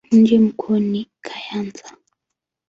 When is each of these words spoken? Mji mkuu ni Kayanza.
Mji 0.11 0.39
mkuu 0.39 0.79
ni 0.79 1.07
Kayanza. 1.21 1.97